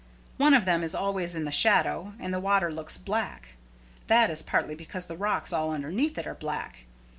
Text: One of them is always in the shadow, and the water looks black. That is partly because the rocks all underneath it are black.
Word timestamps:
One 0.37 0.55
of 0.55 0.65
them 0.65 0.81
is 0.81 0.95
always 0.95 1.35
in 1.35 1.45
the 1.45 1.51
shadow, 1.51 2.13
and 2.19 2.33
the 2.33 2.39
water 2.39 2.73
looks 2.73 2.97
black. 2.97 3.49
That 4.07 4.31
is 4.31 4.41
partly 4.41 4.73
because 4.73 5.05
the 5.05 5.15
rocks 5.15 5.53
all 5.53 5.69
underneath 5.71 6.17
it 6.17 6.25
are 6.25 6.33
black. 6.33 6.85